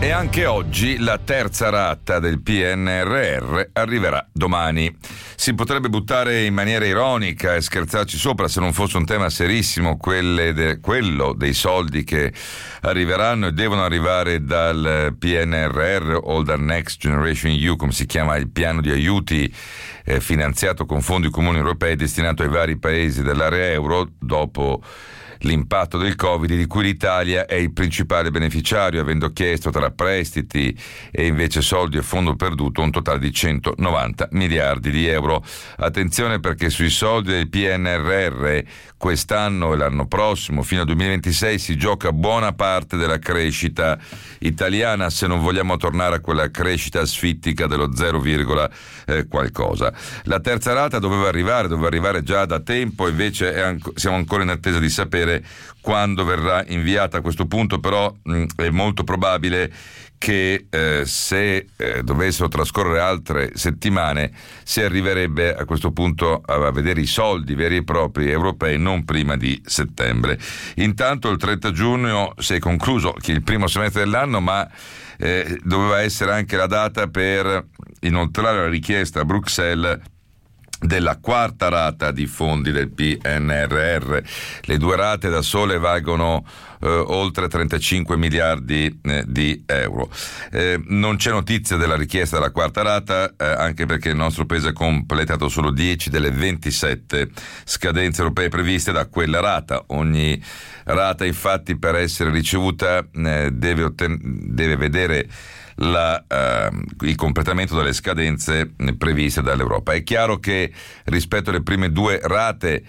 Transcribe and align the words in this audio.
E 0.00 0.10
anche 0.12 0.46
oggi 0.46 0.96
la 0.98 1.18
terza 1.18 1.70
rata 1.70 2.20
del 2.20 2.40
PNRR 2.40 3.70
arriverà 3.72 4.24
domani. 4.32 4.96
Si 5.34 5.54
potrebbe 5.54 5.88
buttare 5.88 6.44
in 6.44 6.54
maniera 6.54 6.86
ironica 6.86 7.56
e 7.56 7.60
scherzarci 7.60 8.16
sopra 8.16 8.46
se 8.46 8.60
non 8.60 8.72
fosse 8.72 8.96
un 8.96 9.04
tema 9.04 9.28
serissimo 9.28 9.98
de, 10.00 10.78
quello 10.80 11.32
dei 11.32 11.52
soldi 11.52 12.04
che 12.04 12.32
arriveranno 12.82 13.48
e 13.48 13.52
devono 13.52 13.82
arrivare 13.82 14.44
dal 14.44 15.16
PNRR 15.18 16.16
o 16.22 16.42
dal 16.44 16.60
Next 16.60 17.00
Generation 17.00 17.50
EU, 17.50 17.74
come 17.74 17.90
si 17.90 18.06
chiama 18.06 18.36
il 18.36 18.50
piano 18.50 18.80
di 18.80 18.92
aiuti 18.92 19.52
eh, 20.04 20.20
finanziato 20.20 20.86
con 20.86 21.02
fondi 21.02 21.28
comuni 21.28 21.58
europei 21.58 21.96
destinato 21.96 22.44
ai 22.44 22.48
vari 22.48 22.78
paesi 22.78 23.24
dell'area 23.24 23.72
euro 23.72 24.10
dopo 24.20 24.80
l'impatto 25.40 25.98
del 25.98 26.16
Covid 26.16 26.54
di 26.54 26.66
cui 26.66 26.84
l'Italia 26.84 27.46
è 27.46 27.54
il 27.54 27.72
principale 27.72 28.30
beneficiario, 28.30 29.00
avendo 29.00 29.32
chiesto 29.32 29.70
tra 29.70 29.90
prestiti 29.90 30.76
e 31.10 31.26
invece 31.26 31.60
soldi 31.60 31.98
e 31.98 32.02
fondo 32.02 32.34
perduto 32.36 32.82
un 32.82 32.90
totale 32.90 33.18
di 33.18 33.32
190 33.32 34.28
miliardi 34.32 34.90
di 34.90 35.06
euro. 35.06 35.44
Attenzione 35.76 36.40
perché 36.40 36.70
sui 36.70 36.90
soldi 36.90 37.30
del 37.30 37.48
PNRR 37.48 38.60
quest'anno 38.96 39.72
e 39.72 39.76
l'anno 39.76 40.06
prossimo, 40.06 40.62
fino 40.62 40.80
al 40.80 40.86
2026, 40.88 41.58
si 41.58 41.76
gioca 41.76 42.12
buona 42.12 42.52
parte 42.52 42.96
della 42.96 43.18
crescita 43.18 43.98
italiana 44.40 45.08
se 45.10 45.26
non 45.26 45.40
vogliamo 45.40 45.76
tornare 45.76 46.16
a 46.16 46.20
quella 46.20 46.50
crescita 46.50 47.00
asfittica 47.00 47.66
dello 47.66 47.94
0, 47.94 48.22
eh, 49.06 49.26
qualcosa. 49.28 49.92
La 50.24 50.40
terza 50.40 50.72
rata 50.72 50.98
doveva 50.98 51.28
arrivare, 51.28 51.68
doveva 51.68 51.86
arrivare 51.86 52.22
già 52.22 52.44
da 52.44 52.60
tempo, 52.60 53.08
invece 53.08 53.60
anco, 53.62 53.92
siamo 53.94 54.16
ancora 54.16 54.42
in 54.42 54.50
attesa 54.50 54.78
di 54.78 54.88
sapere 54.88 55.27
quando 55.80 56.24
verrà 56.24 56.64
inviata. 56.68 57.18
A 57.18 57.20
questo 57.20 57.46
punto 57.46 57.78
però 57.78 58.12
mh, 58.22 58.44
è 58.56 58.70
molto 58.70 59.04
probabile 59.04 59.72
che 60.18 60.66
eh, 60.68 61.02
se 61.06 61.66
eh, 61.76 62.02
dovessero 62.02 62.48
trascorrere 62.48 62.98
altre 62.98 63.52
settimane 63.54 64.32
si 64.64 64.80
arriverebbe 64.80 65.54
a 65.54 65.64
questo 65.64 65.92
punto 65.92 66.42
a 66.44 66.70
vedere 66.72 67.00
i 67.00 67.06
soldi 67.06 67.54
veri 67.54 67.76
e 67.76 67.84
propri 67.84 68.28
europei 68.28 68.78
non 68.78 69.04
prima 69.04 69.36
di 69.36 69.60
settembre. 69.64 70.38
Intanto 70.76 71.30
il 71.30 71.38
30 71.38 71.70
giugno 71.70 72.34
si 72.38 72.54
è 72.54 72.58
concluso 72.58 73.14
il 73.26 73.42
primo 73.42 73.68
semestre 73.68 74.02
dell'anno, 74.02 74.40
ma 74.40 74.68
eh, 75.18 75.58
doveva 75.62 76.00
essere 76.00 76.32
anche 76.32 76.56
la 76.56 76.66
data 76.66 77.06
per 77.08 77.66
inoltrare 78.00 78.58
la 78.62 78.68
richiesta 78.68 79.20
a 79.20 79.24
Bruxelles 79.24 80.00
della 80.80 81.18
quarta 81.20 81.68
rata 81.68 82.12
di 82.12 82.26
fondi 82.26 82.70
del 82.72 82.90
PNRR. 82.90 84.18
Le 84.62 84.76
due 84.78 84.96
rate 84.96 85.28
da 85.28 85.42
sole 85.42 85.78
valgono 85.78 86.44
eh, 86.80 86.88
oltre 86.88 87.48
35 87.48 88.16
miliardi 88.16 89.00
eh, 89.02 89.24
di 89.26 89.62
euro. 89.66 90.10
Eh, 90.50 90.80
non 90.86 91.16
c'è 91.16 91.30
notizia 91.30 91.76
della 91.76 91.96
richiesta 91.96 92.36
della 92.36 92.50
quarta 92.50 92.82
rata, 92.82 93.34
eh, 93.36 93.44
anche 93.44 93.86
perché 93.86 94.10
il 94.10 94.16
nostro 94.16 94.46
paese 94.46 94.68
ha 94.68 94.72
completato 94.72 95.48
solo 95.48 95.70
10 95.70 96.10
delle 96.10 96.30
27 96.30 97.30
scadenze 97.64 98.22
europee 98.22 98.48
previste 98.48 98.92
da 98.92 99.06
quella 99.06 99.40
rata. 99.40 99.84
Ogni 99.88 100.42
rata, 100.84 101.24
infatti, 101.24 101.78
per 101.78 101.96
essere 101.96 102.30
ricevuta 102.30 102.98
eh, 102.98 103.50
deve, 103.52 103.82
otten- 103.82 104.18
deve 104.20 104.76
vedere 104.76 105.28
la, 105.80 106.24
eh, 106.26 106.70
il 107.00 107.14
completamento 107.14 107.76
delle 107.76 107.92
scadenze 107.92 108.72
previste 108.96 109.42
dall'Europa. 109.42 109.92
È 109.92 110.02
chiaro 110.02 110.38
che 110.38 110.72
rispetto 111.04 111.50
alle 111.50 111.62
prime 111.62 111.90
due 111.90 112.20
rate 112.22 112.82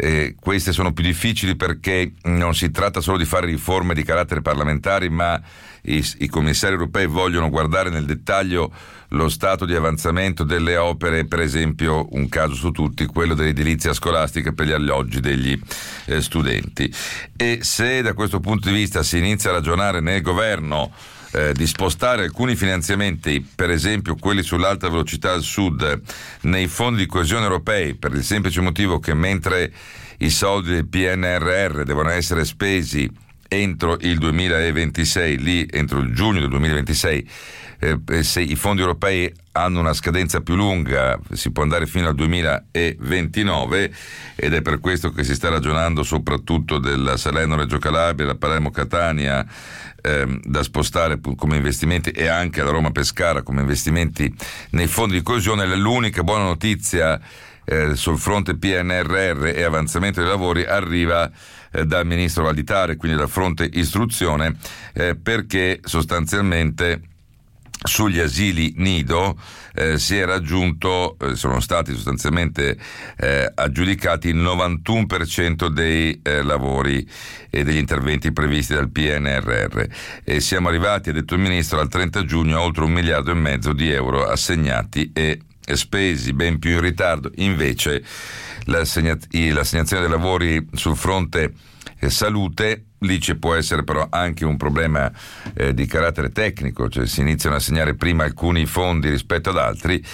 eh, 0.00 0.34
queste 0.40 0.72
sono 0.72 0.92
più 0.92 1.04
difficili 1.04 1.56
perché 1.56 2.12
non 2.22 2.54
si 2.54 2.70
tratta 2.70 3.00
solo 3.00 3.18
di 3.18 3.26
fare 3.26 3.46
riforme 3.46 3.94
di 3.94 4.02
carattere 4.02 4.40
parlamentare, 4.40 5.10
ma 5.10 5.40
i, 5.82 6.04
i, 6.18 6.28
commissari 6.28 6.72
europei 6.72 7.06
vogliono 7.06 7.50
guardare 7.50 7.90
nel 7.90 8.06
dettaglio 8.06 8.72
lo 9.08 9.28
stato 9.28 9.64
di 9.64 9.74
avanzamento 9.74 10.44
delle 10.44 10.76
opere, 10.76 11.26
per 11.26 11.40
esempio 11.40 12.06
un 12.12 12.28
caso 12.28 12.54
su 12.54 12.70
tutti, 12.70 13.06
quello 13.06 13.34
dell'edilizia 13.34 13.92
scolastica 13.92 14.52
per 14.52 14.66
gli 14.66 14.72
alloggi 14.72 15.20
degli 15.20 15.58
eh, 16.06 16.20
studenti. 16.20 16.92
E 17.36 17.58
se 17.62 18.02
da 18.02 18.14
questo 18.14 18.40
punto 18.40 18.68
di 18.68 18.74
vista 18.74 19.02
si 19.02 19.18
inizia 19.18 19.50
a 19.50 19.54
ragionare 19.54 20.00
nel 20.00 20.22
governo 20.22 20.92
eh, 21.32 21.52
di 21.52 21.66
spostare 21.66 22.24
alcuni 22.24 22.56
finanziamenti, 22.56 23.46
per 23.54 23.70
esempio 23.70 24.16
quelli 24.16 24.42
sull'alta 24.42 24.88
velocità 24.88 25.32
al 25.32 25.42
sud, 25.42 26.00
nei 26.42 26.66
fondi 26.66 27.00
di 27.00 27.06
coesione 27.06 27.44
europei, 27.44 27.94
per 27.94 28.12
il 28.12 28.24
semplice 28.24 28.60
motivo 28.60 28.98
che 28.98 29.14
mentre 29.14 29.72
i 30.18 30.30
soldi 30.30 30.70
del 30.70 30.86
PNRR 30.86 31.82
devono 31.82 32.10
essere 32.10 32.44
spesi 32.44 33.10
entro 33.52 33.96
il 34.00 34.18
2026, 34.18 35.38
lì 35.38 35.66
entro 35.68 35.98
il 35.98 36.14
giugno 36.14 36.38
del 36.38 36.48
2026, 36.50 37.28
eh, 37.80 38.22
se 38.22 38.40
i 38.40 38.54
fondi 38.54 38.82
europei 38.82 39.32
hanno 39.52 39.80
una 39.80 39.92
scadenza 39.92 40.40
più 40.40 40.54
lunga, 40.54 41.18
si 41.32 41.50
può 41.50 41.64
andare 41.64 41.86
fino 41.86 42.06
al 42.06 42.14
2029 42.14 43.92
ed 44.36 44.54
è 44.54 44.62
per 44.62 44.78
questo 44.78 45.10
che 45.10 45.24
si 45.24 45.34
sta 45.34 45.48
ragionando 45.48 46.04
soprattutto 46.04 46.78
della 46.78 47.16
Salerno-Reggio 47.16 47.78
Calabria, 47.78 48.28
la 48.28 48.36
Palermo-Catania, 48.36 49.44
ehm, 50.00 50.40
da 50.44 50.62
spostare 50.62 51.18
come 51.34 51.56
investimenti 51.56 52.10
e 52.10 52.28
anche 52.28 52.62
la 52.62 52.70
Roma-Pescara 52.70 53.42
come 53.42 53.62
investimenti 53.62 54.32
nei 54.70 54.86
fondi 54.86 55.14
di 55.14 55.22
coesione. 55.22 55.66
L'unica 55.74 56.22
buona 56.22 56.44
notizia 56.44 57.20
eh, 57.70 57.94
sul 57.94 58.18
fronte 58.18 58.56
PNRR 58.56 59.46
e 59.46 59.62
avanzamento 59.62 60.20
dei 60.20 60.28
lavori 60.28 60.64
arriva 60.64 61.30
eh, 61.70 61.86
dal 61.86 62.04
ministro 62.04 62.42
Valditare, 62.42 62.96
quindi 62.96 63.16
dal 63.16 63.28
fronte 63.28 63.68
istruzione, 63.72 64.56
eh, 64.92 65.14
perché 65.14 65.78
sostanzialmente 65.84 67.02
sugli 67.82 68.18
asili 68.18 68.74
nido 68.76 69.38
eh, 69.74 69.98
si 69.98 70.18
è 70.18 70.24
raggiunto, 70.26 71.16
eh, 71.18 71.36
sono 71.36 71.60
stati 71.60 71.94
sostanzialmente 71.94 72.76
eh, 73.16 73.50
aggiudicati 73.54 74.28
il 74.28 74.36
91% 74.36 75.68
dei 75.68 76.20
eh, 76.22 76.42
lavori 76.42 77.08
e 77.48 77.62
degli 77.62 77.78
interventi 77.78 78.32
previsti 78.32 78.74
dal 78.74 78.90
PNRR 78.90 79.84
e 80.24 80.40
siamo 80.40 80.68
arrivati, 80.68 81.10
ha 81.10 81.12
detto 81.12 81.34
il 81.34 81.40
Ministro, 81.40 81.78
al 81.78 81.88
30 81.88 82.24
giugno 82.24 82.58
a 82.58 82.62
oltre 82.62 82.84
un 82.84 82.90
miliardo 82.90 83.30
e 83.30 83.34
mezzo 83.34 83.72
di 83.72 83.90
euro 83.90 84.26
assegnati 84.26 85.12
e 85.14 85.40
spesi, 85.76 86.32
ben 86.32 86.58
più 86.58 86.72
in 86.72 86.80
ritardo. 86.80 87.30
Invece 87.36 88.02
l'assegnazione 88.64 90.02
dei 90.02 90.08
lavori 90.08 90.66
sul 90.72 90.96
fronte 90.96 91.52
salute 92.08 92.86
Lì 93.02 93.18
ci 93.18 93.36
può 93.36 93.54
essere 93.54 93.82
però 93.82 94.06
anche 94.10 94.44
un 94.44 94.58
problema 94.58 95.10
eh, 95.54 95.72
di 95.72 95.86
carattere 95.86 96.28
tecnico, 96.30 96.90
cioè 96.90 97.06
si 97.06 97.22
iniziano 97.22 97.54
a 97.54 97.58
assegnare 97.58 97.94
prima 97.94 98.24
alcuni 98.24 98.66
fondi 98.66 99.08
rispetto 99.08 99.48
ad 99.48 99.56
altri, 99.56 100.04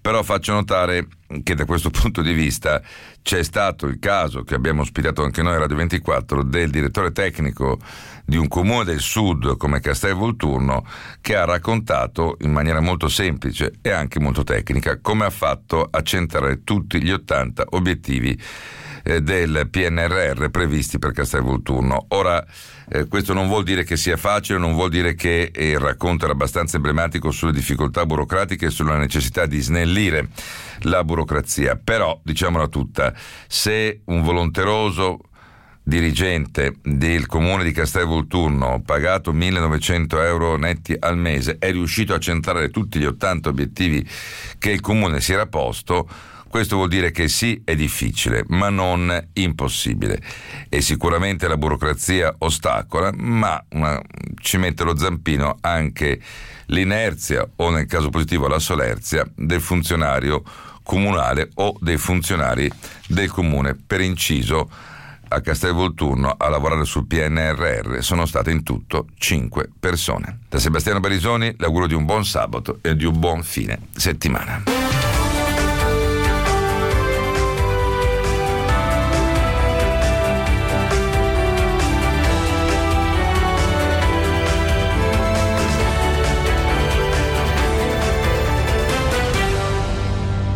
però 0.00 0.22
faccio 0.22 0.52
notare 0.52 1.08
che 1.42 1.56
da 1.56 1.64
questo 1.64 1.90
punto 1.90 2.22
di 2.22 2.32
vista 2.32 2.80
c'è 3.20 3.42
stato 3.42 3.86
il 3.86 3.98
caso 3.98 4.44
che 4.44 4.54
abbiamo 4.54 4.82
ospitato 4.82 5.24
anche 5.24 5.42
noi 5.42 5.54
a 5.54 5.58
Radio 5.58 5.74
24 5.74 6.44
del 6.44 6.70
direttore 6.70 7.10
tecnico 7.10 7.80
di 8.24 8.36
un 8.36 8.46
comune 8.46 8.84
del 8.84 9.00
sud 9.00 9.56
come 9.56 9.80
Castel 9.80 10.14
Volturno 10.14 10.86
che 11.20 11.34
ha 11.34 11.44
raccontato 11.44 12.36
in 12.42 12.52
maniera 12.52 12.78
molto 12.78 13.08
semplice 13.08 13.72
e 13.82 13.90
anche 13.90 14.20
molto 14.20 14.44
tecnica 14.44 15.00
come 15.00 15.24
ha 15.24 15.30
fatto 15.30 15.88
a 15.90 16.00
centrare 16.02 16.62
tutti 16.62 17.02
gli 17.02 17.10
80 17.10 17.64
obiettivi 17.70 18.40
eh, 19.06 19.22
del 19.22 19.68
PNRR 19.70 20.48
previsti 20.48 20.98
per 20.98 21.12
Castelvolturno. 21.12 22.06
Ora, 22.08 22.44
eh, 22.88 23.06
questo 23.06 23.32
non 23.32 23.46
vuol 23.46 23.62
dire 23.62 23.84
che 23.84 23.96
sia 23.96 24.16
facile, 24.16 24.58
non 24.58 24.72
vuol 24.72 24.90
dire 24.90 25.14
che 25.14 25.52
eh, 25.54 25.70
il 25.70 25.78
racconto 25.78 26.24
era 26.24 26.34
abbastanza 26.34 26.76
emblematico 26.76 27.30
sulle 27.30 27.52
difficoltà 27.52 28.04
burocratiche 28.04 28.66
e 28.66 28.70
sulla 28.70 28.96
necessità 28.96 29.46
di 29.46 29.60
snellire 29.60 30.28
la 30.80 31.04
burocrazia, 31.04 31.78
però 31.82 32.18
diciamola 32.24 32.66
tutta, 32.66 33.14
se 33.46 34.00
un 34.06 34.22
volonteroso 34.22 35.20
dirigente 35.84 36.74
del 36.82 37.26
comune 37.26 37.62
di 37.62 37.70
Castelvolturno, 37.70 38.82
pagato 38.84 39.32
1900 39.32 40.20
euro 40.20 40.56
netti 40.56 40.96
al 40.98 41.16
mese, 41.16 41.58
è 41.60 41.70
riuscito 41.70 42.12
a 42.12 42.18
centrare 42.18 42.70
tutti 42.70 42.98
gli 42.98 43.04
80 43.04 43.48
obiettivi 43.48 44.04
che 44.58 44.72
il 44.72 44.80
comune 44.80 45.20
si 45.20 45.32
era 45.32 45.46
posto, 45.46 46.08
questo 46.48 46.76
vuol 46.76 46.88
dire 46.88 47.10
che 47.10 47.28
sì, 47.28 47.60
è 47.64 47.74
difficile, 47.74 48.44
ma 48.48 48.68
non 48.68 49.28
impossibile. 49.34 50.20
E 50.68 50.80
sicuramente 50.80 51.48
la 51.48 51.56
burocrazia 51.56 52.34
ostacola, 52.38 53.10
ma 53.14 53.62
una, 53.70 54.00
ci 54.40 54.56
mette 54.56 54.84
lo 54.84 54.96
zampino 54.96 55.58
anche 55.60 56.20
l'inerzia 56.66 57.48
o 57.56 57.70
nel 57.70 57.86
caso 57.86 58.08
positivo 58.08 58.48
la 58.48 58.58
solerzia 58.58 59.26
del 59.34 59.60
funzionario 59.60 60.42
comunale 60.82 61.50
o 61.54 61.76
dei 61.80 61.96
funzionari 61.96 62.70
del 63.08 63.30
comune. 63.30 63.74
Per 63.74 64.00
inciso, 64.00 64.70
a 65.28 65.40
Castelvolturno 65.40 66.34
a 66.38 66.48
lavorare 66.48 66.84
sul 66.84 67.06
PNRR 67.06 67.98
sono 68.00 68.26
state 68.26 68.50
in 68.50 68.62
tutto 68.62 69.08
5 69.18 69.70
persone. 69.78 70.40
Da 70.48 70.58
Sebastiano 70.58 71.00
Barisoni 71.00 71.54
l'augurio 71.58 71.88
di 71.88 71.94
un 71.94 72.04
buon 72.04 72.24
sabato 72.24 72.78
e 72.80 72.94
di 72.94 73.04
un 73.04 73.18
buon 73.18 73.42
fine 73.42 73.78
settimana. 73.94 74.75